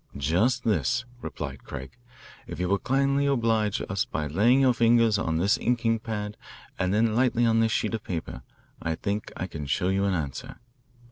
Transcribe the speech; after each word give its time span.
"Just 0.17 0.63
this," 0.63 1.05
replied 1.21 1.63
Craig. 1.63 1.91
"If 2.47 2.59
you 2.59 2.67
will 2.67 2.79
kindly 2.79 3.27
oblige 3.27 3.83
us 3.87 4.03
by 4.03 4.25
laying 4.25 4.61
your 4.61 4.73
fingers 4.73 5.19
on 5.19 5.37
this 5.37 5.59
inking 5.59 5.99
pad 5.99 6.37
and 6.79 6.91
then 6.91 7.13
lightly 7.15 7.45
on 7.45 7.59
this 7.59 7.71
sheet 7.71 7.93
of 7.93 8.03
paper, 8.03 8.41
I 8.81 8.95
think 8.95 9.31
I 9.37 9.45
can 9.45 9.67
show 9.67 9.89
you 9.89 10.05
an 10.05 10.15
answer." 10.15 10.55